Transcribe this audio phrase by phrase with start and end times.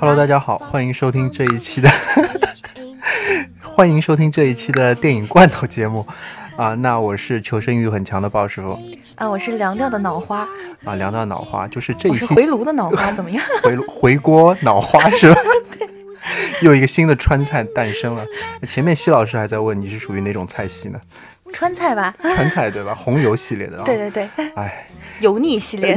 [0.00, 1.90] Hello，大家好，欢迎收听这一期的，
[3.62, 6.06] 欢迎收听这一期的电影罐头节目
[6.56, 6.74] 啊。
[6.74, 8.78] 那我是求生欲很强的鲍师傅
[9.16, 10.46] 啊，我是凉掉的脑花
[10.84, 13.42] 啊，凉掉脑花就是这一期回炉的脑花怎么样？
[13.62, 15.40] 回回锅脑花是吧？
[16.62, 18.24] 又一个新的川菜诞生了。
[18.66, 21.00] 前面西老师还在问你是属于哪种菜系呢？
[21.52, 22.94] 川菜吧，川菜对吧？
[22.96, 24.86] 红油系列的，对对对，哎，
[25.20, 25.96] 油腻系列。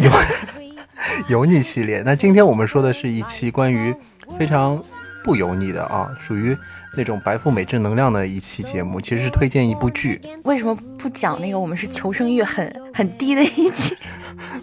[1.28, 3.94] 油腻系列，那今天我们说的是一期关于
[4.38, 4.82] 非常
[5.24, 6.56] 不油腻的啊，属于
[6.96, 10.22] 那种白富美正能量的一期节目，其实是推荐一部剧。
[10.44, 13.98] 为什么不讲那个我们是求生欲很很低的一期？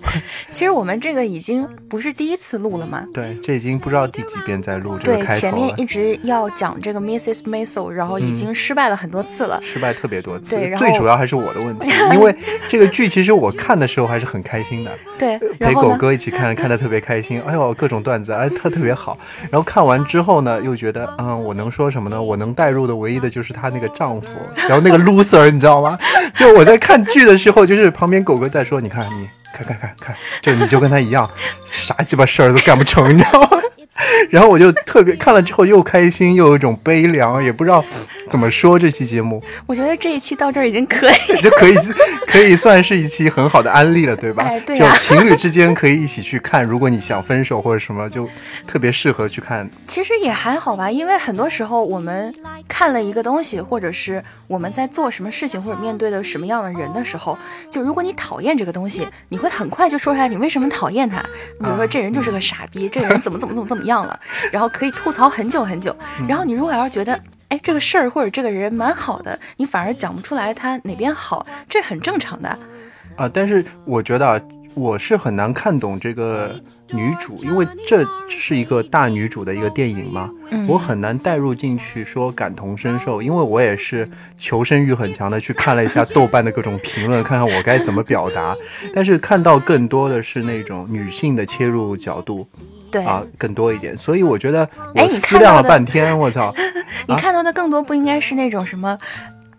[0.50, 3.04] 其实我们这个已经不是第一次录了嘛？
[3.12, 7.42] 对，这已经不知道第几遍在录这个开对，前面一直要讲这个 Mrs.
[7.42, 10.56] Maisel，然后已经失败了很多次了，失败特别多次。
[10.56, 12.34] 对，最主要还是我的问题， 因为
[12.66, 14.90] 这个剧其实我看的时候还是很开心的。
[15.18, 17.40] 对，陪狗哥一起看， 看的特别开心。
[17.42, 19.18] 哎呦，各种段子，哎，他特别好。
[19.50, 22.20] 然后看完之后呢，又觉得，嗯，我能说什么呢？
[22.20, 25.98] 我能代入的唯一的就是她那个丈夫，然后那个 loser，你知道吗？
[26.34, 29.28] 就我在看剧的时候，就是旁边狗哥在说，你看你。
[29.52, 31.28] 看看看看，就你就跟他一样，
[31.70, 33.58] 啥鸡巴事儿都干不成，你知道吗？
[34.30, 37.84] 然后我就特别看了之后又开心又有一种悲凉，也不知道
[38.28, 39.42] 怎么说这期节目。
[39.66, 41.74] 我觉得这一期到这儿已经可以， 就可以
[42.26, 44.44] 可以算是一期很好的安利了，对吧？
[44.44, 48.28] 哎，对就情侣之间可以一起去看，如果你想分手或者什么，就
[48.66, 49.68] 特别适合去看。
[49.86, 52.32] 其实也还好吧，因为很多时候我们
[52.68, 57.36] 看了一个东西，或者是我们在做什么事情或者面对的什么样的人的时候，
[57.70, 61.18] 就如果你讨厌这个东西，你会很快就说出来你为什么讨厌他。
[61.58, 64.18] 比如说这人就是个傻逼，这人怎么怎么怎么怎么样了。
[64.52, 65.94] 然后可以吐槽很久很久。
[66.28, 72.48] 然后你如果要是觉得，哎，这个事儿或者这个人蛮好的，你反而讲不出来他哪边好，这很正常的。
[73.16, 74.40] 啊，但是我觉得啊，
[74.78, 76.54] 我是很难看懂这个
[76.92, 80.30] 女主，因为这是一个大女主的一个电影嘛，
[80.68, 88.56] 我很难带入进去说感同身受，因为我也是求生欲很强的去看了一下豆瓣的各种评论，看看我该怎么表达。
[88.94, 92.46] 但是看到更多的是那种女性的切入角度。
[92.90, 96.54] 对啊，更多一点，所以我觉得我思量了半天，我操！
[97.06, 98.98] 你看到的更多不应该是那种什么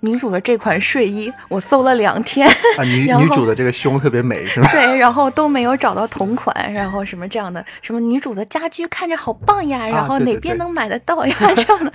[0.02, 4.70] 女主的这款睡衣，我搜了两天啊，女女主的这个胸特别美是吗？
[4.72, 11.92] 对，然后都没有找到同款，然后什么这样的，什么女主的家居看着好棒呀，然后哪边能买得到呀 这样的，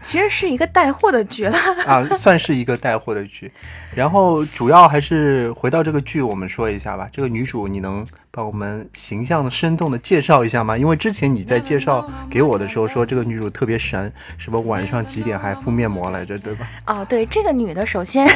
[0.00, 3.50] 其实是一个带货的剧了啊，算是一个带货的剧。
[3.94, 7.08] 然后主要还是回到这个剧，我们说一下吧。
[7.12, 8.06] 这个女主你能
[8.38, 10.78] 帮我们形象的、生动的介绍一下吗？
[10.78, 16.68] 因为之前你在介绍给我的时候说这个女主特别神，什么晚上几点还敷面膜来着，对吧？
[16.86, 18.30] 哦，对，这个女的，首先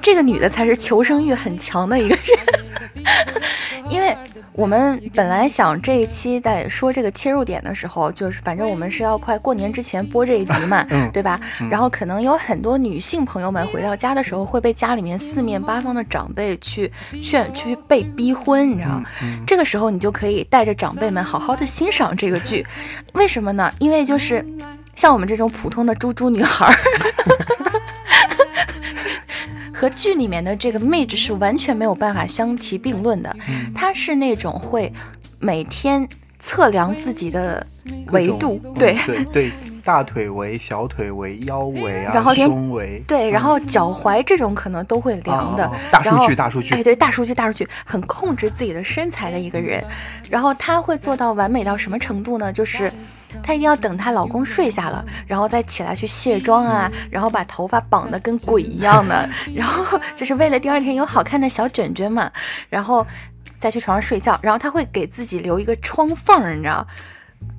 [0.00, 2.24] 这个女的才是求生欲很强的一个人，
[3.92, 4.16] 因为。
[4.54, 11.40] 我们本来想这一期在说这个切入点的时候，就是反正我们是要快过年之前播这一集嘛，对吧？
[11.70, 16.92] 然后可能有很多女性朋友们回到家的时候会被家里面四面八方的长辈去
[17.22, 19.02] 劝去被逼婚，你知道？
[19.46, 22.66] 这个时候你就可以带着长辈们好好的欣赏这个剧，
[23.14, 23.70] 为什么呢？
[23.78, 24.44] 因为就是
[24.94, 26.72] 像我们这种普通的猪猪女孩。
[29.74, 33.34] 和剧里面的这个 Mage 是完全没有办法相提并论的，
[33.74, 34.92] 她是那种会
[35.40, 37.66] 每天测量自己的
[38.12, 39.52] 维度，对对对，
[39.84, 49.84] 大腿围、小腿围、腰围啊，然后胸围，对，然后脚踝这种可能都会量的，大数据，大数据，哎，对，大数据，大数据，很控制自己的身材的一个人，
[50.30, 52.52] 然后她会做到完美到什么程度呢？
[52.52, 52.90] 就是。
[53.42, 62.30] 她一定要等她老公睡下了，然后再起来去卸妆啊，然后把头发绑得跟鬼一样的，然后就是为了第二天有好看的小卷卷嘛，
[62.68, 63.06] 然后
[63.58, 64.38] 再去床上睡觉。
[64.42, 66.86] 然后她会给自己留一个窗缝，你知道，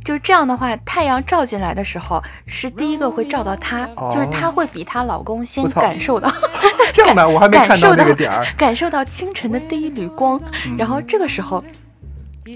[0.04, 6.32] 就是这样的话，太阳照进来的时候是第一个会照到她，就是她会比她老公先感受到
[6.94, 10.40] 这样的，我还没看到那个点儿，感受到清晨的第一缕光，
[10.78, 11.64] 然后这个时候。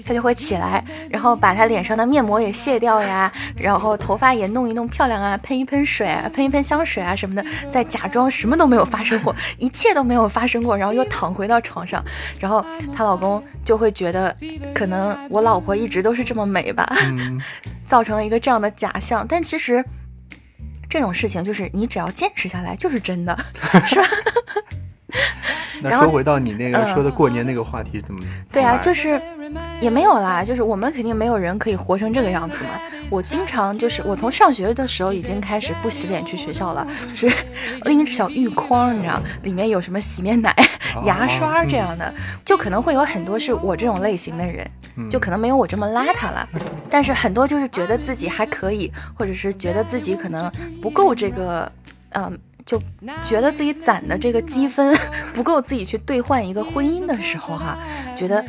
[0.04, 12.04] 他就会起来，然后把他脸上的面膜也卸掉呀，然后头发也弄一弄漂亮啊，喷一喷水，喷一喷香水啊什么的，再假装什么都没有发生过，一切都没有发生过，然后又躺回到床上，
[12.38, 12.64] 然后
[12.94, 14.36] 她老公就会觉得，
[14.74, 16.86] 可能我老婆一直都是这么美吧，
[17.86, 19.26] 造成了一个这样的假象。
[19.26, 19.84] 但其实
[20.88, 23.38] 这种事情就是你只要坚持下来就是真的，
[23.86, 24.06] 是吧？
[25.80, 28.20] 那说回到你那个嗯说的过年那个话题，怎么？
[28.52, 29.20] 对啊，就是
[29.80, 32.70] 也没有啦，就是我们肯定没有人可以活成这个样子嘛。
[33.10, 37.36] 我经常就是我从上学的时候已经开始不洗脸去学校了，就是
[37.86, 40.54] 拎着小浴筐，你知道，里面有什么洗面奶、
[41.04, 42.12] 牙刷这样的，
[42.44, 44.68] 就可能会有很多是我这种类型的人，
[45.08, 46.46] 就可能没有我这么邋遢了，
[46.90, 50.50] 但是很多就是觉得自己还可以，或者是觉得自己可能
[50.82, 51.70] 不够这个，
[52.10, 52.78] 嗯、就
[53.24, 54.94] 觉得自己攒的这个积分
[55.32, 57.78] 不够自己去兑换一个婚姻的时候哈，
[58.14, 58.44] 觉得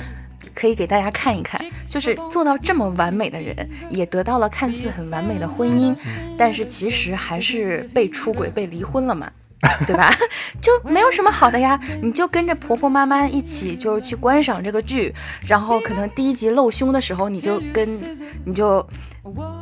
[0.54, 3.56] 可以给大家看一看，就是做到这么完美的人，
[3.90, 5.98] 也得到了看似很完美的婚姻，
[6.38, 9.32] 但是其实还是被出轨、被离婚了嘛。
[9.86, 10.16] 对吧？
[10.62, 15.14] 就没有什么好的呀，你就跟着婆婆妈妈一起，就是去观赏这个剧，
[15.48, 17.88] 然后可能第一集露胸的时候，你就跟
[18.46, 18.86] 你就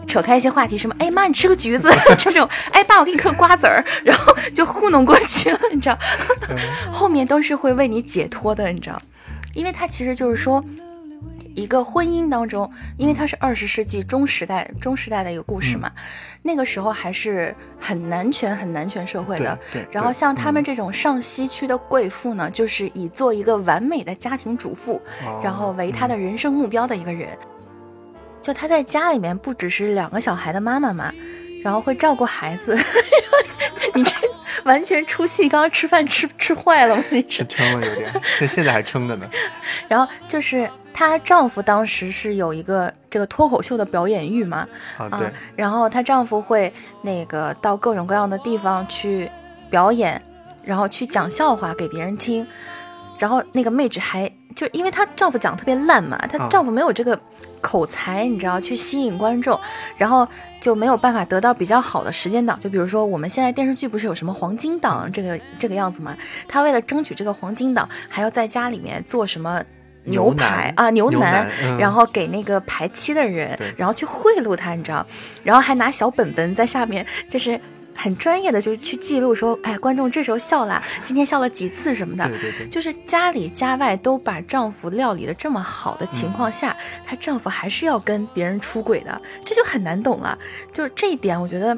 [0.07, 5.97] 扯开一些话题，什么哎妈你吃个橘子 这种，哎爸我给你嗑瓜子儿，然后就糊弄过去了，你知道，
[6.93, 9.01] 后面都是会为你解脱的，你知道，
[9.55, 10.63] 因为他其实就是说。
[11.57, 15.91] 一个婚姻当中，因为它是二十世纪中时代中时代的一个故事嘛，
[16.43, 19.57] 那个时候还是很男权、很男权社会的。
[19.73, 27.35] 对对然后像他们这种上西区的贵妇呢，就是以做一个完美的家庭主妇，哦然后为她的人生目标的一个人。
[28.39, 31.11] 就她在家里面不只是两个小孩的妈妈嘛，
[31.63, 32.77] 然后会照顾孩子。
[33.95, 34.11] 你这
[34.63, 37.03] 完全出戏，刚刚吃饭吃吃坏了吗？
[37.09, 39.29] 你这是撑了有点，现现在还撑着呢。
[39.87, 44.67] 然后就是她丈夫当时是有一个这个脱口秀的表演欲嘛，
[44.97, 46.71] 啊，啊对，然后她丈夫会
[47.01, 49.29] 那个到各种各样的地方去
[49.69, 50.21] 表演，
[50.63, 52.45] 然后去讲笑话给别人听，
[53.19, 57.19] 然后那个妹纸还就因为她丈夫讲得特别烂嘛，她啊丈夫没有这个
[57.67, 59.59] 口才，你知道去吸引观众，
[59.97, 60.25] 然后
[60.61, 62.57] 就没有办法得到比较好的时间档。
[62.61, 66.15] 就比如说我们现在电视剧不是有什么黄金档这个这个样子嘛？
[66.47, 69.61] 他为了争取这个黄金档，还要在家里面做什么？
[70.09, 75.05] 牛排啊，牛牛腩腩，嗯然后给那个排期的人，然后去贿赂他，你知道，
[75.43, 77.59] 然后还拿小本本在下面，就是
[77.97, 82.25] 很专业的，就是去记录说，哎，观众这时候笑了，今天笑了几次什么的。
[82.29, 90.37] 对对对，就是家里家外都把丈夫料理的这么好的情况下，她丈夫还是要跟别人出轨的，这就很难懂了。
[90.71, 91.77] 就这一点，我觉得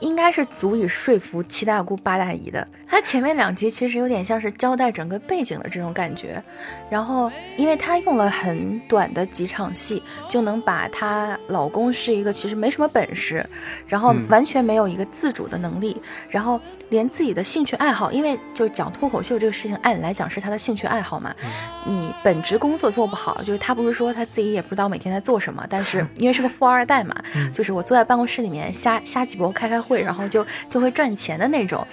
[0.00, 2.66] 应该是足以说服七大姑八大姨的。
[2.86, 6.40] 她前面两集其实有点像是交代整个背景的这种感觉，
[6.88, 13.44] 然后因为她用了很短的几场戏，就能把她老公是一个其实没什么本事，
[13.88, 16.60] 然后嗯完全没有一个自主的能力，然后
[16.90, 21.34] 连自己的兴趣爱好，因为就是讲脱口秀这个事情，按理来讲是他的兴趣爱好嘛。
[21.86, 27.16] 你本职工作做不好，就是他不是说他自己也不知道每天在做什么，但是 因为是个富二代嘛，
[27.52, 31.86] 就是我坐在办公室里面瞎瞎鸡巴开开会，然后就就会赚钱的那种。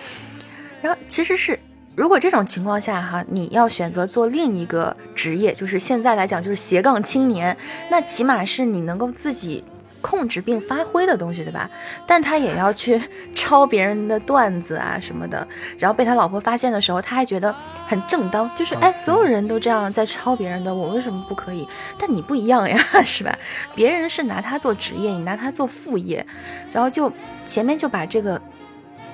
[0.82, 1.60] 然后其实是。
[1.94, 7.56] 如果这种情况下哈，你要选择做另一个职业，就是现在来讲就是斜杠青年，
[7.92, 9.62] 那起码是你能够自己
[10.02, 11.70] 控制并发挥的东西，对吧？
[12.06, 13.02] 但他也要去
[13.34, 17.54] 抄别人的段子啊什么的，然后被他老婆发现的时候，他还觉得
[17.88, 21.68] 很正当，就是哎，所有人都这样在抄别人的，我为什么不可以？
[21.98, 23.38] 但你不一样呀，是吧？
[23.76, 26.26] 别人是拿他做职业，你拿他做副业，
[26.74, 27.12] 然后就
[27.46, 28.42] 前面就把这个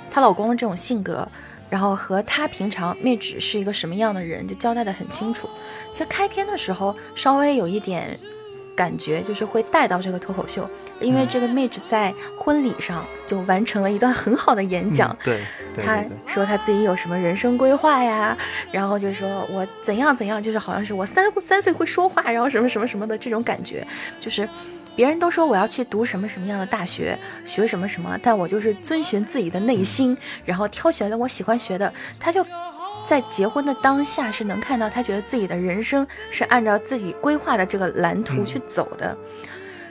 [0.09, 1.27] 她老公的这种性格。
[1.69, 5.49] 然后和她平常妹纸是一个什么样的人，就交代的很清楚。
[5.91, 8.17] 其实开篇的时候稍微有一点
[8.77, 10.69] 感觉，就是会带到这个脱口秀，
[11.01, 15.09] 因为这个妹子在婚礼上就完成了一段很好的演讲。
[15.09, 15.41] 嗯对
[15.75, 18.37] 对她说她自己有什么人生规划呀，
[18.71, 23.85] 然后就说我怎样怎样，就是好像是我三三岁会说话，然后什么什么什么的这种感觉，
[24.19, 24.47] 就是
[24.95, 31.91] 别人都说我要去读什么什么样的大学，学什么什么，但我就是遵循自己的内心，然后挑选了我喜欢学的。
[32.19, 32.45] 她就
[33.07, 39.17] 在结婚的当下是能看到，她觉得自己的人生是按照自己规划的这个蓝图去走的。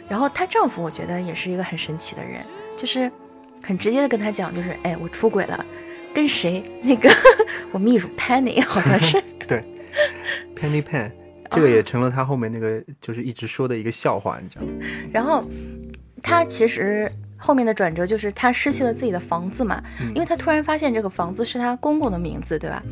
[0.07, 2.43] 然后她丈夫，我觉得也是一个很神奇的人，
[2.77, 3.11] 就是
[3.63, 5.65] 很直接的跟她讲，就是哎，我出轨了，
[6.13, 6.63] 跟谁？
[6.83, 7.11] 那个
[7.73, 9.19] 我秘书 Penny 好像是。
[9.49, 9.65] 对
[10.55, 11.11] ，Penny Pen，
[11.51, 14.73] 这哦个也成了他后面那个就是一直说的一个笑话，你知道吗？
[15.11, 15.43] 然后
[16.23, 19.83] 她其实后面的转折就是她失去了自己的房子嘛，
[20.15, 22.83] 因为她突然发现这个房子是她公公的名字，对吧？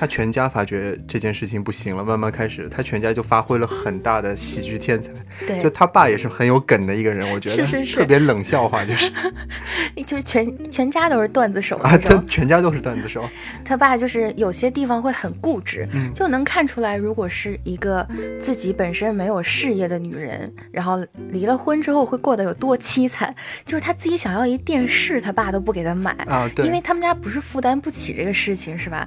[0.00, 5.12] 他全家发觉这件事情不行了，慢慢开始，他全家就发挥了很大的喜剧天才。
[5.46, 9.12] 对，就他爸也是很有梗的一个人，我觉得是是是特别冷笑话，就是
[10.06, 12.16] 就是全全家都是段子手啊，那种。
[12.18, 13.28] 他全家都是段子手。
[13.62, 18.08] 他爸就是有些地方会很固执，嗯就能看出来，如果是一个
[18.40, 23.34] 自己本身没有事业的女人，然后离了婚之后会过得有多凄惨。
[23.66, 29.06] 就是他自己想要一电视，他爸都不给他买，啊对因为他们家不是负担不起这个事情，是吧？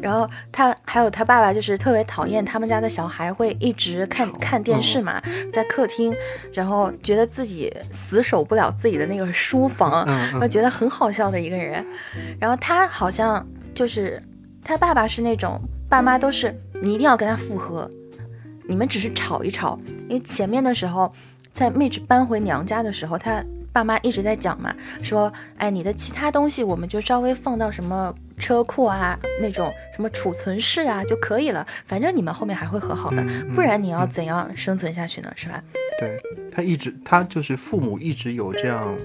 [0.00, 5.22] 然后他还有他爸爸就是特别讨厌他们家的小孩会一直看看电视嘛，
[5.52, 6.14] 在客厅，
[6.52, 11.84] 然后觉得自己死守不了自己的那个书房，然后觉得很好笑的一个人。
[12.38, 14.22] 然后他好像就是
[14.64, 17.90] 他爸爸是那种爸妈都是你一定要跟他复合，
[18.68, 21.12] 你们只是吵一吵，因为前面的时候
[21.52, 23.44] 在妹纸搬回娘家的时候，他。
[23.74, 24.70] 爸妈一直在讲嘛，
[25.02, 33.24] 说，哎，你的其他东西我们就稍微放到什么车库啊，那种什么储存室啊就可以了，反正你们后面还会和好的，
[33.54, 35.32] 不然你要怎样生存下去呢？
[35.36, 35.62] 是吧？
[35.98, 36.18] 对
[36.50, 38.96] 他一直，他就是父母一直有这样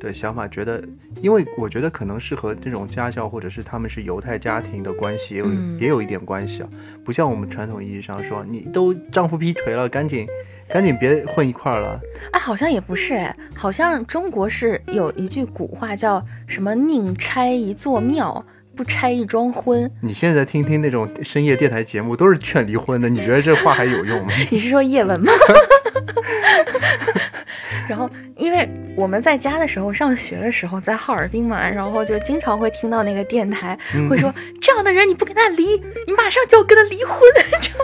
[0.00, 0.82] 的想法，觉得，
[1.20, 5.46] 因为我觉得可能是和这种家教或者是他们是犹太家庭的关系也有
[5.78, 6.68] 也有一点关系啊，
[7.04, 10.26] 不像我们传统意义上说，你都丈夫劈腿了，赶紧。
[10.68, 12.00] 赶紧别混一块儿了！
[12.30, 18.42] 哎，好像也不是哎，好像中国是有一句古话叫什么“宁拆一座庙，
[18.76, 19.90] 不拆一桩婚”。
[20.00, 24.32] 你现在听听那种深夜电台节目，都是劝离婚的，你觉得这话还有用吗？
[24.50, 25.32] 你是说叶文吗？
[27.88, 33.76] 然后，因为我们在家的时候，上学的时候在哈尔滨嘛，然后就经常会听到那个电台
[34.08, 35.64] 会说：“这样的人你不跟他离，
[36.06, 37.16] 你马上就要跟他离婚。”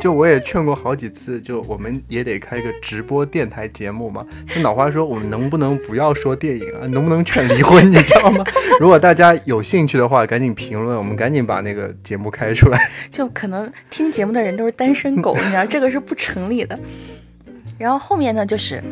[0.00, 4.26] 就我也劝过好几次，就我们也得开个直播电台节目嘛。
[4.52, 6.86] 就老花说，我们能不能不要说电影啊？
[6.88, 7.90] 能不能劝离婚？
[7.90, 8.44] 你知道吗？
[8.80, 12.90] 如果大家有兴趣的话，赶紧评论，我们赶紧把那个节目开出来。
[13.10, 16.76] 就可能听节目的人都是单身狗，你知道这个是不成立的。
[17.78, 18.82] 然后后面呢，就是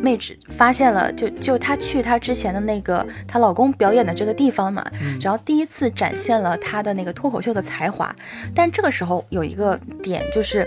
[0.00, 4.84] 妹纸发现了，就就她去她之前的那个她老公表演的这个地方嘛，
[5.20, 8.14] 然后第一次展现了她的那个脱口秀的才华。
[8.54, 10.66] 但这个时候有一个点，就是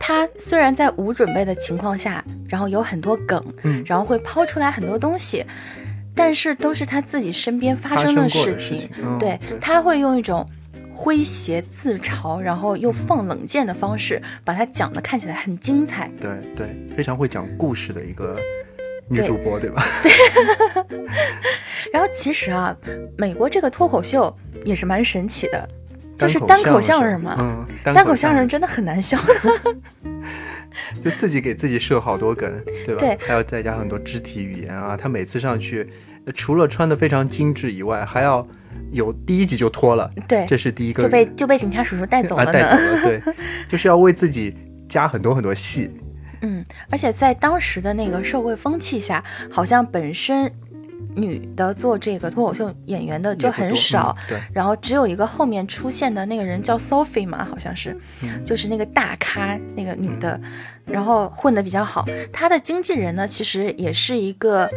[0.00, 3.42] 她虽然在无准备的情况下，然后有很多梗，
[3.84, 5.44] 然后会抛出来很多东西，
[6.14, 8.88] 但是都是她自己身边发生的事情，
[9.18, 10.48] 对，她会用一种。
[10.98, 16.10] 诙谐自嘲，然后又放冷箭的方式，把它讲的看起来很精彩。
[16.20, 18.36] 对对，非常会讲故事的一个
[19.08, 19.86] 女主播，对吧？
[20.02, 20.10] 对。
[21.92, 22.76] 然后其实啊，
[23.16, 25.68] 美国这个脱口秀也是蛮神奇的，
[26.16, 27.36] 就是单口相声嘛。
[27.38, 29.16] 嗯，单口相声真的很难笑。
[31.04, 32.52] 就自己给自己设好多梗，
[32.84, 32.98] 对吧？
[32.98, 34.96] 对，还要再加很多肢体语言啊。
[34.96, 35.88] 他每次上去，
[36.34, 38.44] 除了穿的非常精致以外，还要。
[38.90, 43.22] 有第一集就脱了，对，这是第一个就被就被警察叔叔带走了，带走了，对，
[43.68, 44.54] 就是要为自己
[44.88, 45.90] 加很多很多戏。
[46.40, 50.50] 嗯，而且在当时的那个社会风气下，好像本身
[51.14, 57.96] 女的做这个脱口秀演员的就很少，对，然后只有一个后面出现的那个人叫 Sophie 嘛，好像是，
[58.44, 60.40] 就是那个大咖那个女的，
[60.84, 62.04] 然后混得比较好。
[62.32, 64.68] 她的经纪人呢，其实也是一个。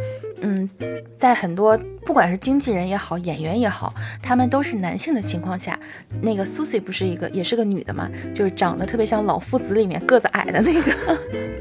[0.44, 0.68] 嗯，
[1.16, 5.78] 在很多不管是经纪人也好，演员也好，他们都是男性的情况下，
[6.20, 10.92] 那个 Susie 不是一个，也是个女的嘛，就是长得特别像《老夫子》里面个子矮的那个，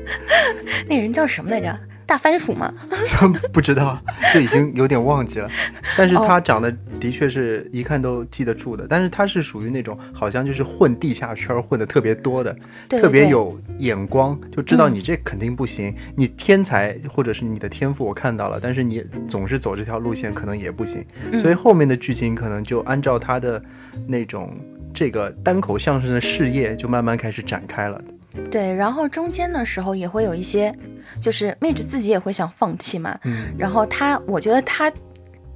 [0.90, 1.80] 那人叫什么来着？
[2.12, 2.74] 大番薯吗？
[3.54, 3.98] 不知道，
[4.34, 5.50] 就已经有点忘记了。
[5.96, 8.86] 但是他长得的确是一看都记得住的。
[8.86, 12.54] 但是他是属于那种好像就是混地下圈混的特别多的，
[12.90, 15.96] 特别有眼光，就知道你这肯定不行。
[16.18, 21.06] 你天才或者是你的天赋我看到了，但是你总是走这条路线可能也不行。
[21.42, 23.64] 所以后面的剧情可能就按照他的
[24.06, 24.54] 那种
[24.94, 28.04] 这个单口相声的事业就慢慢开始展开了。
[28.50, 30.74] 对，然后中间的时候也会有一些，
[31.20, 33.18] 就是妹子自己也会想放弃嘛。
[33.24, 33.54] 嗯。
[33.58, 34.92] 然后他，我觉得他，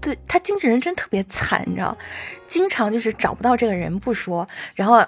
[0.05, 1.97] 对他经纪人真特别惨，你知道，
[2.47, 5.03] 经常就是找不到这个人不说，然后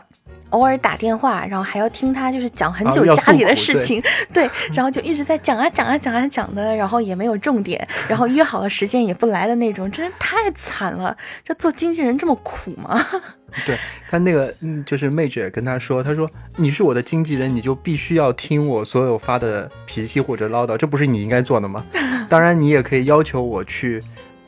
[0.50, 4.02] 偶尔打电话，然后还要听他就是讲很久家里的事情，
[4.34, 11.16] 对，然后就一直在讲啊讲啊讲啊讲的，然后也没有重点，然后约好了时间也不来的那种，真是太惨了。
[11.44, 13.00] 这做经纪人这么苦吗？
[13.66, 13.78] 对
[14.10, 21.86] 他那个，嗯，就是妹姐跟他说，他说你是我的经纪人，你就必须要听我所有发的脾气或者唠叨，这不是你应该做的吗？
[22.30, 24.04] 当然，你也可以要求我去，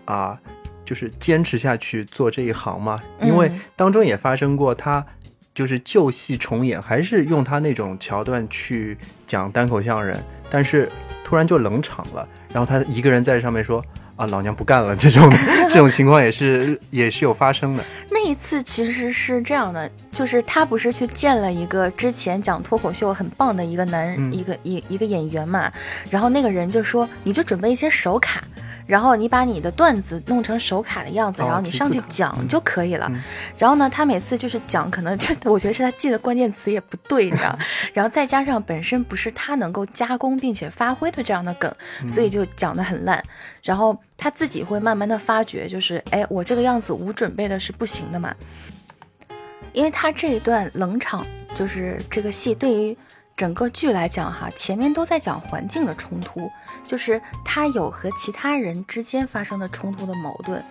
[0.09, 0.37] 啊，
[0.83, 2.97] 就是坚持下去做这一行嘛。
[3.21, 5.05] 因为当中也发生过，他
[5.53, 8.97] 就是旧戏重演，还是用他那种桥段去
[9.27, 10.15] 讲单口相声，
[10.49, 10.89] 但是
[11.23, 13.83] 突然就冷场了，然后他一个人在上面说。
[14.19, 14.93] 啊，老娘不干了！
[14.97, 15.31] 这种
[15.71, 17.83] 这种情况也是也是有发生的。
[18.11, 25.71] 那一次其实是这样的，就是他不是去见了一个之前讲脱口秀很棒的一个男一个一一个演员嘛，
[26.09, 28.43] 然后那个人就说，你就准备一些手卡。
[28.89, 33.07] 然后你把你的段子弄成手卡的样子，然后你上去讲就可以了。
[33.55, 37.55] 然后呢，他每次就是讲，可能 就我觉得是他记的关键词也不对，你知道。
[37.93, 41.71] 然后再加上本身不是他能够加工并且发挥的这样的梗，
[42.07, 43.23] 所以就讲得很烂。
[43.61, 48.33] 然后他自己会慢慢的发觉，就是哎，我这个样子无准备的是不行的嘛。
[49.71, 52.97] 因为他这一段冷场，就是这个戏对于
[53.39, 56.51] 整个剧来讲哈，前面都在讲环境的冲突，
[56.85, 60.61] 就是他有和其他人之间发生的冲突的矛盾，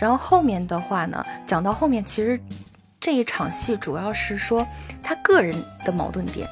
[0.00, 2.40] 然后后面的话呢，讲到后面其实
[3.00, 4.64] 这一场戏主要是说
[5.02, 6.48] 他个人的矛盾点，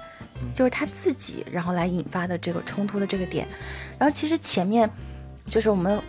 [0.53, 3.47] 就是他自己然后来引发的这个冲突的这个点，
[4.01, 4.91] 然后其实前面
[5.47, 6.03] 就是我们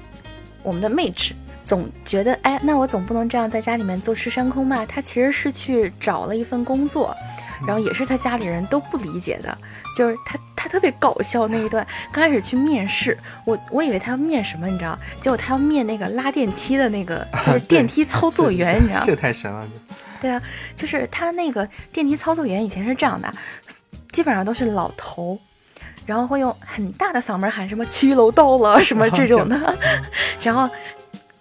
[0.64, 1.36] 我们的妹纸。
[1.66, 4.86] 总觉得，哎，那我总不能这样在家里面坐吃山空吧？
[4.86, 7.16] 他其实是去找了一份工作，
[7.68, 9.58] 然后也是他家里人都不理解的，
[9.96, 11.86] 就是他他特别搞笑那一段。
[12.12, 14.98] 刚开始去面试，我我以为他要面什么，你知道？
[15.22, 19.04] 结果他要面那个拉电梯的那个， 就是电梯操作员，你知道？
[19.06, 19.68] 这太神了！
[20.20, 20.42] 对啊，
[20.76, 23.34] 就是他那个电梯操作员以前是这样的，
[24.12, 25.40] 基本上都是老头，
[26.06, 29.78] 然后会用很大的嗓门喊什么七楼到了什么这种的，
[30.42, 30.70] 然后。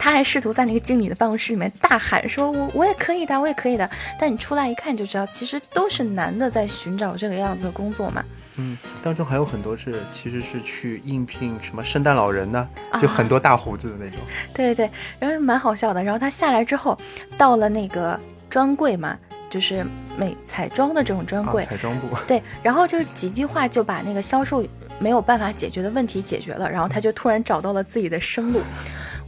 [0.03, 8.25] 他还试图在那个经理的办公室里面大喊说：“我我也可以的，我也可以的。”但你出来一看就知道，其实都是男的在寻找这个样子的工作嘛。
[8.57, 12.69] 嗯，当中还有很多是其实是去应聘什么圣诞老人呢，
[13.01, 14.19] 就很多大胡子的那种。
[14.53, 14.91] 对对对，
[15.21, 16.03] 然后蛮好笑的。
[16.03, 16.99] 然后他下来之后，
[17.39, 18.19] 到了那个
[18.51, 19.17] 专柜嘛，
[19.49, 19.87] 就是
[20.19, 22.09] 美彩妆的这种专柜，彩妆部。
[22.27, 24.67] 对，然后就是几句话就把那个销售
[24.99, 28.61] 没有办法解决的问题解决了，然后他就突然找到了自己的生路。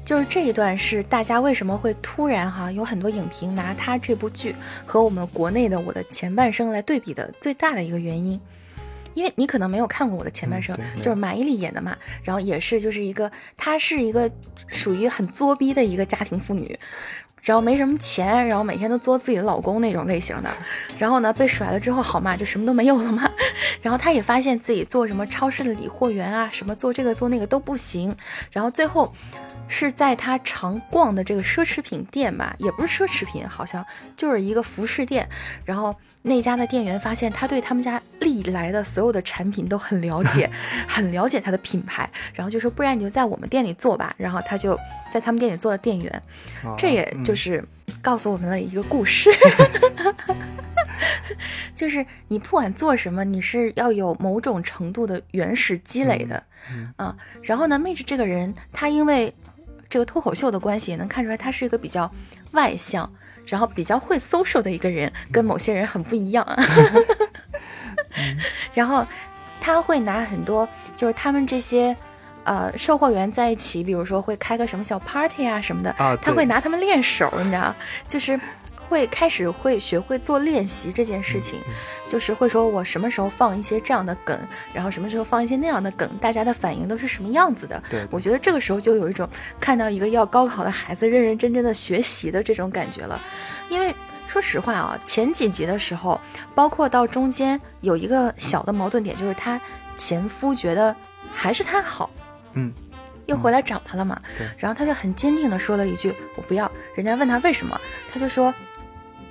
[0.05, 8.39] 就是这一段是大家为什么会突然哈有很多影评拿他这部剧和我们国内的我的前半生来对比的最大的一个原因，
[9.15, 14.31] 因为你可能没有看过我的前半生，就是马伊琍演的嘛，然后也是就是一个她是一个
[14.67, 16.79] 属于很作逼的一个家庭妇女，
[17.45, 20.51] 然后没什么钱，然后每天都作自己的老公那种类型的，
[20.99, 23.31] 然后呢被甩了之后好嘛就什么都没有了嘛，
[23.83, 28.17] 然后她也发现自己做什么超市的理货员啊，什么做这个做那个都不行，
[28.51, 29.15] 然后最后。
[29.67, 33.83] 是在他常逛的这个奢侈品店吧，也不是奢侈品，好像
[34.15, 35.27] 就是一个服饰店。
[35.65, 40.51] 然后那家的店员发现他对他们家历来的所有的产品都很了解，
[40.87, 44.15] 很了解他的品牌，然后就说不然你就在我们店里做吧。
[44.19, 44.79] 然后他就
[45.15, 46.23] 在他们店里做的店员，
[46.77, 47.65] 这也就是
[48.03, 49.31] 告诉我们了一个故事，
[51.77, 56.43] 就是你不管做什么，你是要有某种程度的原始积累的，
[56.97, 57.17] 啊。
[57.45, 59.33] 然后呢，妹子这个人，他因为
[59.89, 62.13] 这个脱口秀的关系也能看出来，他是一个比较
[62.51, 63.09] 外向，
[63.47, 66.45] 然后比较会 social 的一个人，跟某些人很不一样。
[68.75, 69.07] 然后
[69.61, 71.97] 他会拿很多，就是他们这些
[72.45, 77.75] 呃售货员在一起，比如说会开个什么小 party 啊什么的，他会拿他们练手，你知道，
[78.07, 78.39] 就是。
[78.87, 81.59] 会开始会学会做练习这件事情，
[82.07, 84.39] 就是会说我什么时候放一些这样的梗，
[84.75, 87.83] 然后什么时候放一些那样的梗，大家的反应都是什么样子的。
[87.91, 89.27] 对，我觉得这个时候就有一种
[89.59, 93.19] 看到一个要高考的孩子认认真真的学习的这种感觉了。
[93.71, 93.93] 因为
[94.29, 96.21] 说实话啊，前几集的时候，
[96.55, 99.59] 包括到中间有一个小的矛盾点，就是她
[99.97, 100.95] 前夫觉得
[101.33, 102.11] 还是她好，
[102.55, 102.73] 嗯，
[103.27, 104.21] 又回来找他了嘛。
[104.59, 107.81] 然后他就很坚定的说了一句：“我不要。”人家问他为什么，
[108.13, 108.53] 他就说。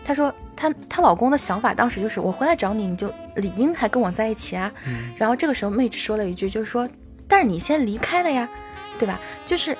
[0.06, 3.08] 他说，他她老公的想法当时就是，我回来找你，你就
[3.38, 4.70] 理应还跟我在一起啊。
[5.16, 6.86] 然后这个时候，妹纸说了一句，就是说，
[7.26, 8.50] 但是你先离开了呀，
[9.00, 9.18] 对吧？
[9.46, 9.78] 就是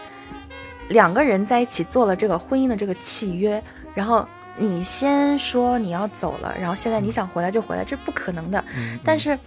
[0.88, 3.62] 两个人在一起做了这个婚姻的这个契约，
[3.94, 4.26] 然后
[4.58, 8.64] 你先说你要走了，然后现在你想回来就回来，这不可能的。
[9.04, 9.38] 但是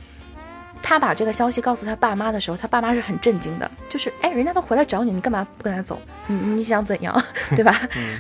[0.83, 6.01] 他把这个消息告诉他爸妈的时候，他爸妈是很震惊的，就是哎，人家都回来找你，你干嘛不跟他走？
[6.27, 7.25] 你你想怎样，
[7.57, 7.75] 对吧？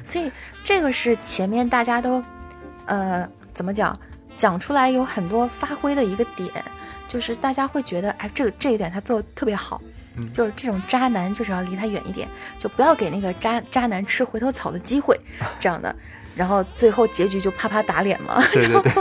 [0.04, 0.30] 所以
[0.64, 2.22] 这个是前面大家都。
[2.88, 3.98] 呃，怎么讲？
[4.36, 6.48] 讲出来有很多发挥的一个点，
[7.08, 9.82] 就是大家会觉得，哎，这个这一点他做的特别好，
[10.32, 15.18] 就是这种渣男就是要离他远一点，就不要给那个渣渣男吃回头草的机会，
[15.58, 15.92] 这样的，
[16.36, 18.40] 然后最后结局就啪啪打脸嘛。
[18.52, 18.92] 对对对。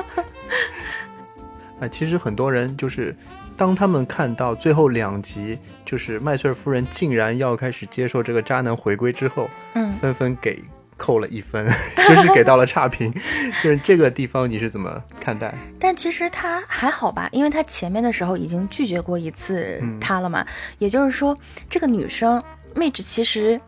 [1.79, 3.15] 啊，其实很多人就是
[3.57, 10.63] 当他们看到最后两集，就是麦穗尔夫人竟然要开始接受这个渣男回归之后，嗯，纷纷给。
[10.97, 11.65] 扣了一分，
[12.07, 13.13] 就是给到了差评。
[13.61, 15.53] 就是这个地方你是怎么看待？
[15.77, 20.47] 但其实他还好吧，因为他前面的时候已经拒绝过一次他了嘛。
[20.79, 21.37] 也就是说，
[21.69, 22.41] 这个女生
[22.75, 23.59] 妹纸其实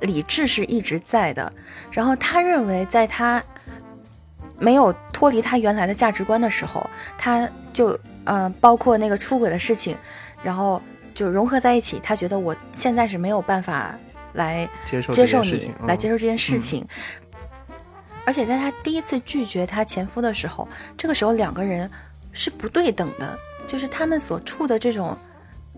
[0.00, 1.50] 理智是一直在的。
[1.90, 3.42] 然后她认为，在她
[4.58, 9.96] 没有脱离她原来的价值观的时候，她就呃，包括那个出轨的事情，
[10.42, 10.80] 然后
[11.14, 12.00] 就融合在一起。
[12.02, 13.94] 他觉得我现在是没有办法。
[14.34, 16.84] 来接受接受你，来接受这件事情。
[18.24, 20.66] 而且在他第一次拒绝他前夫的时候，
[20.98, 21.88] 这个时候两个人
[22.32, 25.16] 是不对等的，就是他们所处的这种，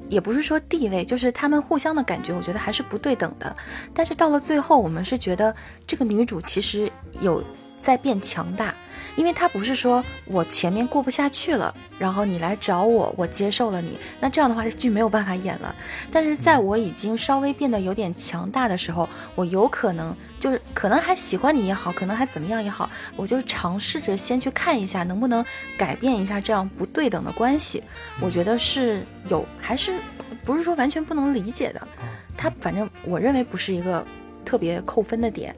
[0.09, 3.55] 也不是说地位，就是他们互相的感觉，我觉得还是不对等的。
[3.93, 5.55] 但是到了最后，我们是觉得
[5.87, 7.45] 这个女主其实有
[7.81, 8.75] 在变强大。
[9.15, 15.75] 因为他不是说我前面过不下去了，然后你来找我，我接受了你，那这样的话这剧没有办法演了。
[16.13, 25.43] 但是在我已经稍微变得有点强大的时候，我有可能就是可能还喜欢你也好，可能还怎么样也好，我就尝试着先去看一下能不能
[25.79, 27.83] 改变一下这样不对等的关系。
[28.21, 29.99] 我觉得是有，还是
[30.45, 31.89] 不是说完全不能理解的？
[32.37, 34.07] 他反正我认为不是一个
[34.45, 35.57] 特别扣分的点，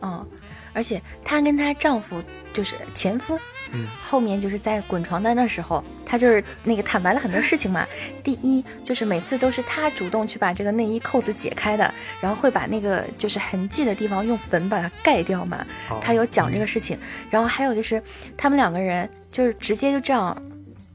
[0.00, 0.26] 嗯，
[0.78, 2.22] 而且她跟她丈夫。
[2.50, 3.38] 就是前夫，
[3.72, 7.86] 嗯，后面就是在滚床单的时候，她就是那个坦白了很多事情嘛。
[8.24, 15.64] 第一，就是每次都是她主动去把这个内衣扣子解开的，然后会把那个就是痕迹的地方用粉把它盖掉嘛。
[16.00, 16.98] 她有讲这个事情，
[17.30, 18.02] 然后还有就是
[18.36, 20.36] 他们两个人就是直接就这样。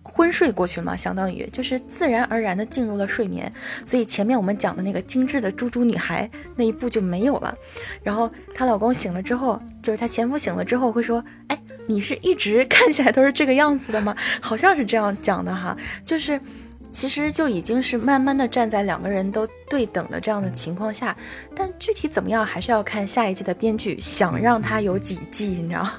[0.03, 3.51] 昏睡过去嘛，相当于就是自然而然的进入了睡眠，
[3.85, 7.55] 所以前面我们讲的那个精致的猪猪女孩那一步就没有了。
[8.03, 16.39] 然后她老公醒了之后，就是她前夫醒了之后会说：“哎，你是一直看起来都是这个样子的吗？”好像是这样讲的哈，就是
[16.91, 21.15] 其实就已经是慢慢的站在两个人都对等的这样的情况下，
[21.55, 25.89] 但具体怎么样还是要看下一季的编剧想让他有几季，你知道。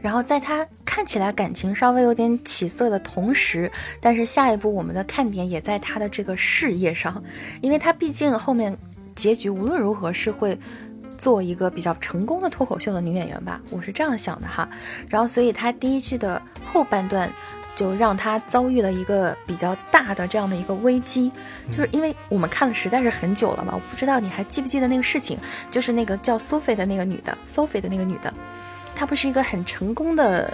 [0.00, 7.22] 然后在他看起来感情稍微有点起色的同时，但是下一步我们的看点也在他的这个事业上，
[7.60, 8.76] 因为他毕竟后面
[9.14, 10.58] 结局无论如何是会
[11.16, 14.68] 做一个比较成功的脱口秀的女演员吧，我是这样想的哈。
[15.08, 17.28] 然后所以他第一句的后半段
[17.74, 21.32] 就让他遭遇了一个比较大的这样的一个危机，
[21.70, 25.36] 就是因为我们看了实在是很久了嘛，我不知道你还记不记得那个事情，
[25.72, 28.32] 就是那个叫 Sophie 的那个女的，Sophie 的那个女的。
[28.98, 30.52] 她不是一个很成功的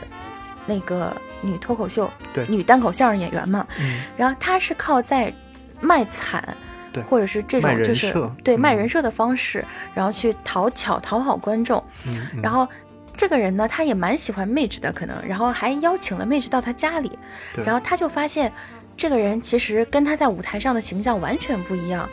[0.66, 2.46] 那个女脱口秀、对。
[2.46, 3.66] 女单口相声演员嘛？
[3.80, 5.32] 嗯，然后她是靠在
[5.80, 6.54] 卖惨，
[6.92, 11.82] 对，或者是这种就是对卖人设的方式，然后去讨巧讨好观众。
[12.06, 12.68] 嗯，然后
[13.16, 17.18] 这个人呢，他也蛮喜欢 Mage 的，可能，然后还邀请了 Mage 到他家里，
[17.64, 18.52] 然后他就发现
[18.94, 22.06] 这个人其实跟他在舞台上的形象完全不一样。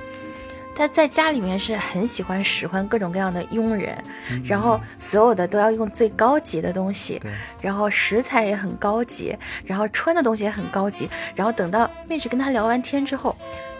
[0.73, 3.95] 他在家里面是很喜欢使唤各种各样的佣人，
[4.43, 7.21] 然后所有的都要用最高级的东西，
[7.59, 11.09] 然后食材也很高级，然后穿的东西也很高级。
[11.35, 13.35] 然后等到妹纸跟他聊完天之后，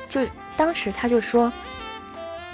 [0.08, 0.22] 就
[0.56, 1.52] 当时他就说，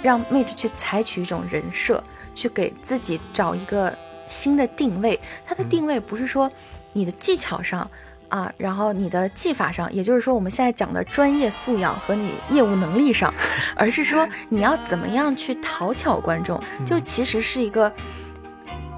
[0.02, 2.02] 让妹纸去采取一种人设，
[2.34, 3.94] 去给自己找一个
[4.28, 5.18] 新的定位。
[5.44, 6.50] 他的定位不是说
[6.92, 7.90] 你的技巧上。
[8.28, 13.32] 啊，然后你的技法上，也就是说我们现在讲的专业素养和你业务能力上，
[13.74, 17.92] 而是说你要怎么样去讨巧观众，就其实是一个，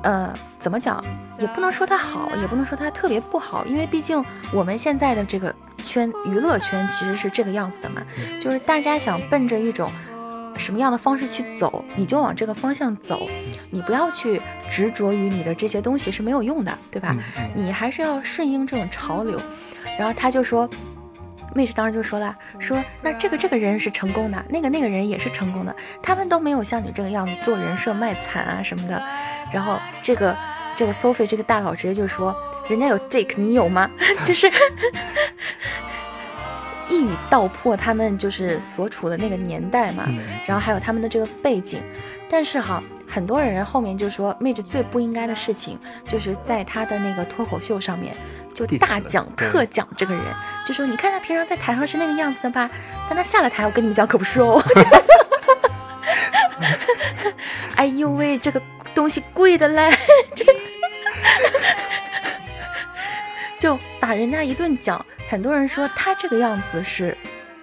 [0.02, 1.04] 呃，怎么讲，
[1.38, 8.02] 也不能说它好，也不能说它特别不好，因为毕竟我们现在的这个圈娱乐圈其实是这个样子的嘛，
[8.40, 9.90] 就是大家想奔着一种。
[10.60, 13.28] 什么样的方式去走，你就往这个方向走，
[13.70, 17.16] 你不要去执着于你的这些东西是没有用的，对吧？
[17.54, 19.40] 你还是要顺应这种潮流。
[19.98, 20.68] 然后他就说，
[21.54, 29.02] 妹子当时就说了，说那这个这个人是成功的，那个那个人也是成功的，他们都没有像你这个样子做人设卖惨啊什么的。
[29.52, 30.36] 然后这个
[30.76, 32.34] 这个 Sophie 这个大佬直接就说，
[32.68, 33.90] 人家有 Dick，你有吗？
[34.22, 34.50] 就是。
[36.90, 40.06] 一语道破他们就是所处的那个年代嘛，
[40.44, 41.82] 然后还有他们的这个背景，
[42.28, 48.14] 但是哈，很多人后面就说，妹子最不应该的事情，就是在她的那个脱口秀上面
[48.52, 50.22] 就大讲特讲这个人，
[50.66, 52.68] 就说你看他平常在台上是那个样子的吧，
[53.08, 54.60] 但他下了台，我跟你们讲可不是哦。
[57.76, 58.60] 哎呦喂，这个
[58.94, 59.90] 东西贵的嘞，
[63.58, 65.06] 就把人家一顿讲。
[65.30, 67.16] 很多人说他这个样子是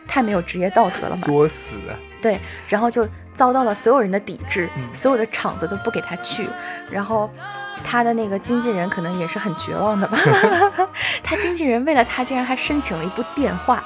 [0.08, 1.28] 太没有职业道德了嘛？
[1.28, 1.94] 作死的。
[2.22, 6.48] 对，然后就遭到了所有人的抵制，所有的厂子都不给他去。
[6.90, 7.30] 然后
[7.84, 10.18] 他的那个经纪人可能也是很绝望的吧？
[11.22, 13.84] 他经纪人为了他竟然还申请了一部电话，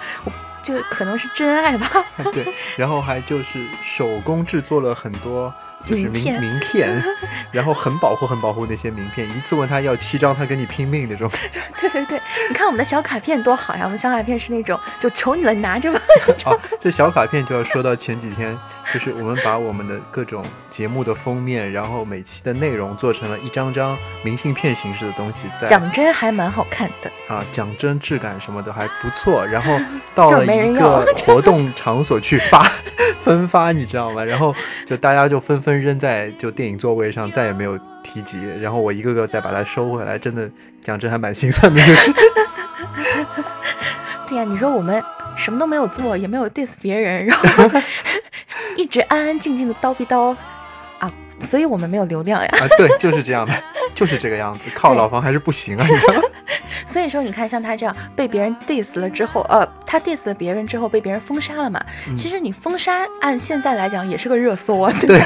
[0.61, 1.87] 就可能是真爱吧？
[2.31, 5.51] 对，然后还就是手工制作了很多。
[5.87, 7.03] 就是名名片，
[7.51, 11.29] 然后很保护很保护那些名片，一次问他要七张，他跟你拼命那种。
[11.79, 13.81] 对对对，你看我们的小卡片多好呀！
[13.83, 15.99] 我们小卡片是那种，就求你了，你拿着吧。
[16.43, 18.57] 好， 这小卡片就要说到前几天。
[18.93, 29.45] 就是我们把我们的各种节目的封面，然后每期的内容做成了一张张明信片形式的东西，在讲真还蛮好看的啊，讲真质感什么的还不错。
[29.45, 29.79] 然后
[30.13, 32.69] 到了一个 活动场所去发
[33.23, 34.23] 分发，你知道吗？
[34.23, 34.53] 然后
[34.85, 38.39] 就大家就纷纷扔在就电影座位上，再也没有提及。
[38.59, 40.49] 然后我一个个再把它收回来，真的
[40.81, 42.11] 讲真还蛮心酸的，就是。
[44.27, 45.01] 对呀，你说我们
[45.35, 47.69] 什么都没有做，也没有 diss 别人，然后。
[48.75, 50.35] 一直安安静静的叨逼叨，
[50.99, 52.49] 啊，所以我们没有流量呀。
[52.53, 53.53] 啊，对，就是这样的，
[53.93, 56.21] 就就是这个样子，靠老房还是不行啊，你知道吗？
[56.87, 61.79] 所以说，你看像他这样被别人 diss 了之后，呃，他 diss 了别人之后被别人封杀了嘛？
[62.17, 65.25] 其实你封杀按现在来讲也是个热搜啊，对吧？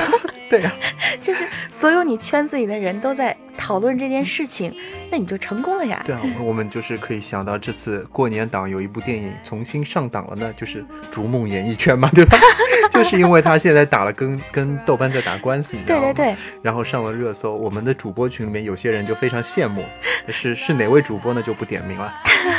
[0.50, 0.72] 对呀、
[1.20, 4.74] 就是所有你圈子里的人都在讨论这件事情，
[5.12, 6.02] 那你就成功了呀。
[6.06, 12.38] 对啊，我们就是可以想到这次过年档有一部电影重新上档了呢，就是《逐梦演艺圈》嘛，对吧？
[12.92, 16.06] 就是因为他现在打了跟跟豆瓣在打官司，你知道吗？
[16.06, 19.84] 对对对，然后上了热搜，我们的主播群里面有些人就非常羡慕，
[20.30, 21.42] 是是哪位主播呢？
[21.42, 22.14] 就不点名了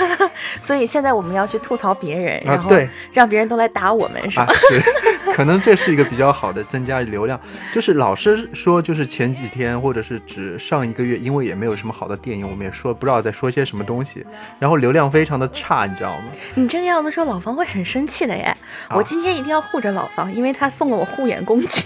[0.60, 4.44] 所以现在我们要去吐槽别人，然啊，后对让别人都来打我们，是吧？
[4.44, 4.82] 啊是，
[5.36, 7.38] 可能这是一个比较好的增加流量。
[7.70, 14.24] 就是老师说，就是前几天或者是指上一个月，因为也没有什么好的电影，我们也说不知道在说些什么东西，
[14.58, 16.24] 然后流量非常的差，你知道吗？
[16.54, 18.44] 你这个样子说，老方会很生气的耶。
[18.88, 21.84] 啊我今天一定要护着老方，因为他送了我护眼工具。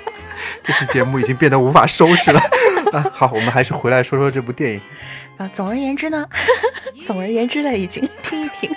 [0.64, 2.40] 这期节目已经变得无法收拾了。
[2.94, 4.80] 啊，好，我们还是回来说说这部电影。
[5.36, 6.26] 啊，总而言之呢，
[7.06, 8.74] 总而言之呢，已经听一听。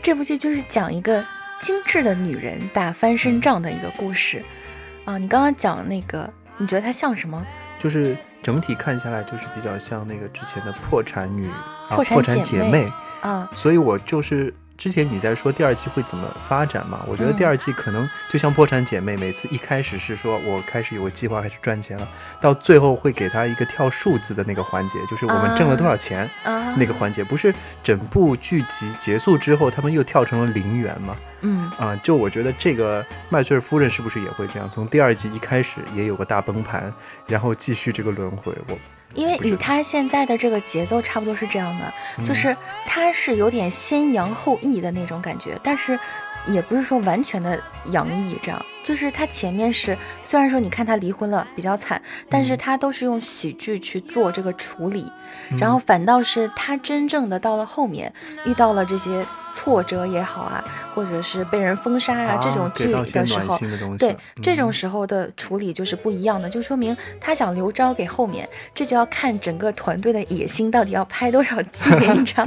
[0.00, 1.24] 这部剧就是讲一个
[1.58, 4.42] 精致的女人打翻身仗的一个故事。
[5.04, 7.44] 啊，你刚刚讲那个，你觉得它像什么？
[7.78, 12.86] 就是整体看下来，就是比较像那个之前的破产女啊，破产姐妹姐妹。
[13.20, 17.02] 啊，所以我就是之前你在说第二季会怎么发展嘛？
[17.06, 22.08] 我觉得嗯第二季可能就像破产姐妹，每次一开始是说我开始有个计划开始赚钱了，
[22.40, 31.16] 到最后会给她一个跳数字的那个环节，就是我们挣了多少钱、啊，那个环节，不是整部剧集结束之后他们又跳成了零元嘛？
[31.42, 34.68] 嗯，啊、就我觉得这个麦穗尔夫人是不是也会这样？
[34.72, 36.92] 从第二季一开始也有个大崩盘，
[37.26, 38.52] 然后继续这个轮回。
[38.68, 38.78] 我
[39.14, 42.24] 因为以他现在的这个节奏，差不多是这样的，嗯。
[42.24, 45.98] 就是他是有点先扬后抑的那种感觉，但是
[46.46, 55.10] 也不是说完全的扬抑，这样就是他前面是虽然说你看他离婚了比较惨，但是他都是用喜剧去做这个处理，
[55.58, 58.12] 然后反倒是他真正的到了后面
[58.44, 63.58] 遇到了这些挫折也好啊，或者是被人封杀啊这种剧的时候，
[63.98, 72.44] 对嗯这种时候的处理就是不一样的，就说明他想留招给后面，这就要看整个团队的野心到底要拍多少 集，你知道？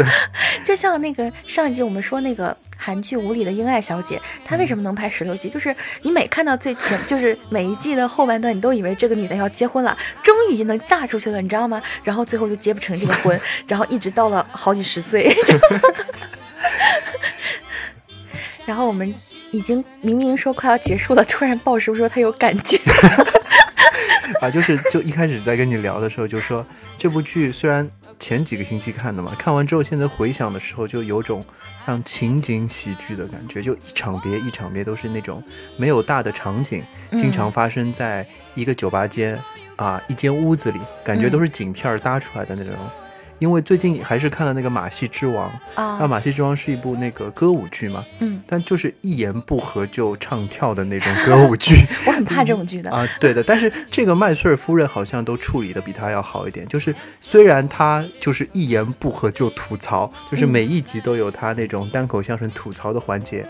[0.64, 5.50] 就像那个上一集我们说那个韩剧《无理的英爱小姐》，她为什么能拍十六集？
[5.50, 11.82] 就是你每看到最前，就是每一季的后半段，你都以为这个女的要结婚了，终于能嫁出去了，你知道吗？
[12.04, 15.36] 然后最后就结不成这个婚， 然后一直到了好几十岁。
[18.66, 19.14] 然后我们
[19.52, 22.80] 已经明明说快要结束了，突然鲍叔说他有感觉，
[24.42, 26.66] 啊，就是就一开始在跟你聊的时候就说
[26.98, 27.88] 这部剧虽然
[28.20, 31.44] 前几个星期看的嘛，看完之后现在回想的时候就有种
[31.86, 35.44] 像情景喜剧的感觉，就一场别一场别都是那种
[35.78, 39.38] 没有大的场景，经常发生在一个酒吧间
[39.78, 42.76] 啊一间屋子里，感觉都是景片搭出来的那种。
[43.40, 51.76] 因为最近还是看了那个《马戏之王》，那《啊，马戏之王》是一部那个歌舞剧嘛，嗯，但就是一言不合就唱跳的那种歌舞剧。
[52.06, 56.68] 我很怕这种剧的，啊，对的，但是这个麦穗儿夫人好像都处理的比他要好一点。
[56.68, 63.46] 就是虽然他就是一言不合就吐槽，就是嗯每一集都有他那种单口相声吐槽的环节，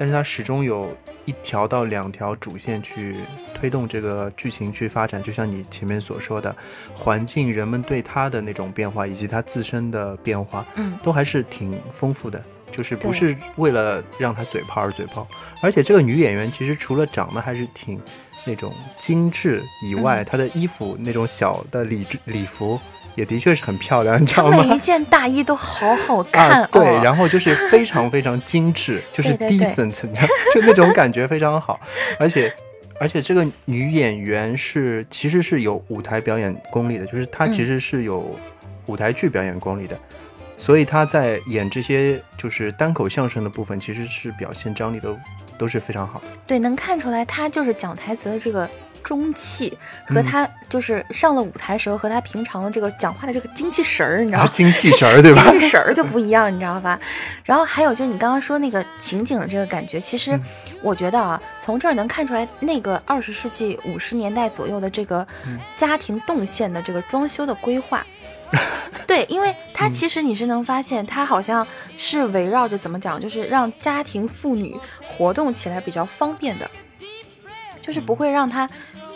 [0.00, 3.14] 但是它始终有一条到两条主线去
[3.52, 5.22] 推动这个剧情去发展。
[5.22, 6.56] 就像你前面所说的，
[6.94, 12.42] 环境、人们对它的那种变化，以及它自身的变化，嗯，都还是挺丰富的。
[12.72, 15.28] 就是不是为了让她嘴炮而嘴炮，
[15.60, 18.00] 而且这个女演员其实除了长得还是挺
[18.46, 22.80] 那种精致以外，嗯她的衣服那种小的礼礼服
[23.20, 24.78] 也的确是很漂亮，你知道吗每一？
[24.78, 31.78] 件大衣都好好看 啊，对，哦，然后就是非常非常精致， 就是对对对 decent，你知道就那种感觉非常好，
[32.18, 32.52] 而且。
[33.02, 38.38] 而且这个女演员是其实是有舞台表演功力的，就是她嗯其实是有
[38.84, 39.98] 舞台剧表演功力的，
[40.58, 45.18] 所以她在演这些就是单口相声的部分，其实是表现张力都
[45.56, 46.26] 都是非常好的。
[46.46, 48.68] 对，能看出来她就是讲台词的这个
[49.02, 49.76] 中气
[50.08, 54.50] 嗯和他就是上了舞台时候和他平常的这个讲话的这个精气神儿，你知道啊，吗？
[54.52, 55.44] 精气神儿，对吧？
[55.50, 56.98] 精气神儿就不一样，你知道吧？
[57.44, 60.42] 然后还有就是你刚刚说那个情景的这个感觉，其实嗯
[60.82, 68.04] 我觉得啊，从这儿能看出来那个二十世纪五十年代左右的这个嗯家庭动线的这个装修的规划。
[69.06, 71.64] 对，因为它嗯其实你是能发现，它好像
[71.96, 76.68] 是围绕着怎么讲，就是让家庭妇女活动起来比较方便的，
[77.80, 78.68] 就是不会让他，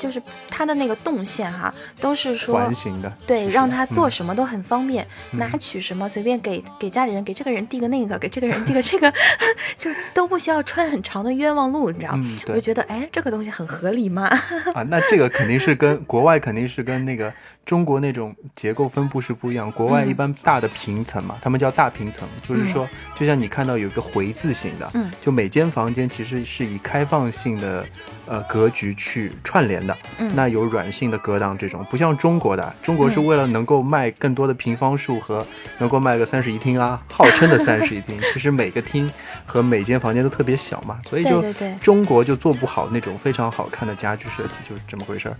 [0.05, 9.11] 就是它的那个动线哈，都是说环形的，对，让他做嗯什么都很方便，嗯拿取什么随便给给家里人，给这个人递个那个，给这个人递个这个，
[9.79, 12.13] 就是都不需要穿很长的冤枉路，你知道？
[12.17, 14.27] 嗯对我就觉得，哎，这个东西很合理嘛？
[14.75, 17.33] 啊，那这个肯定是跟国外肯定是跟那个
[17.65, 19.73] 中国那种结构分布是不一样。
[19.73, 22.87] 国外嗯一般大的平层嘛，他们叫大平层，就是说，
[23.19, 27.85] 就像你看到有一个回字形的，嗯就每间房间其实是以开放性的
[28.27, 29.94] 呃格局去串联的。
[30.19, 35.47] 嗯那有软性的隔挡这种，不像中国的，中国是嗯为了能够卖更多的平方数和
[35.79, 39.11] 能够卖个三室一厅啊，号称的三室一厅， 其实每个厅
[39.47, 41.45] 和每间房间都特别小嘛，所以就
[41.81, 45.37] 中国就做不好那种非常好看的家具设计，就是这么回事儿。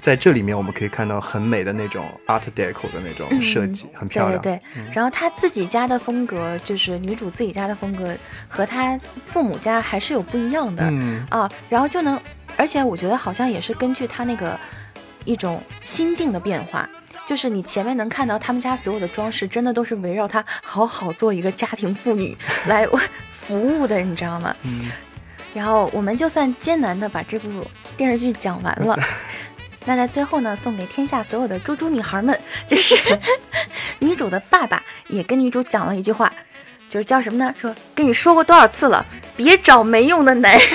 [0.00, 4.40] 在这里面我们可以看到很美的那种 Art Deco 的那种设计，很漂亮。
[4.40, 8.16] 嗯对对对，然后她自己家的风格，就是女主自己家的风格，
[8.48, 11.50] 和她父母家还是有不一样的、嗯，啊。
[11.68, 12.18] 然后就能，
[12.60, 14.58] 而且我觉得好像也是根据他那个
[15.24, 16.86] 一种心境的变化。
[17.26, 22.86] 就是你前面能看到他们家所有的装饰，真的都是围绕她好好做一个家庭妇女 来
[23.32, 24.54] 服务的，你知道吗？
[24.64, 24.90] 嗯
[25.54, 28.98] 然后我们就算艰难的把这部电视剧讲完了，
[29.86, 32.94] 那在最后呢，送给天下所有的猪猪女孩们，就是
[34.00, 36.32] 女主的爸爸也跟女主讲了一句话，
[36.90, 37.54] 就是叫什么呢？
[37.56, 40.68] 说跟你说过多少次了，别找没用的男人。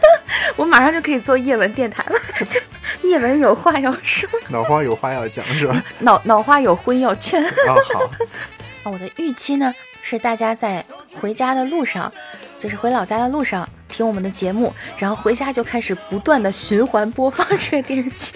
[0.56, 2.60] 我马上就可以做叶文电台了，就
[3.08, 5.82] 叶文有话要说，脑花有话要讲是吧？
[6.00, 7.42] 脑脑花有婚要劝。
[7.42, 7.50] 啊，
[7.94, 8.00] 好，
[8.84, 10.84] 啊，我的预期呢是大家在
[11.18, 12.12] 回家的路上，
[12.58, 18.32] 就是回老家的路上听我们的节目，然后回家就开始不断的循环播放这个电视剧。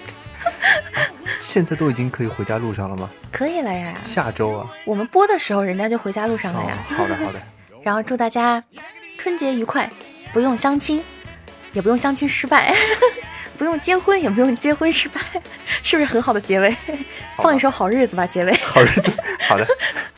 [1.39, 3.09] 现在都已经可以回家路上了吗？
[3.31, 4.67] 可以了呀，下周啊？
[4.85, 7.41] 我们播的时候人家就回家路上了哦呀。，好的好的。
[7.83, 8.63] 然后祝大家
[9.17, 9.89] 春节愉快，
[10.33, 11.03] 不用相亲，
[11.73, 12.75] 也不用相亲失败，
[13.57, 15.21] 不用结婚，也不用结婚失败，
[15.83, 16.75] 是不是很好的结尾？
[17.37, 18.53] 放一首好日子吧，结尾。
[18.55, 19.11] 好日子，
[19.47, 19.65] 好的。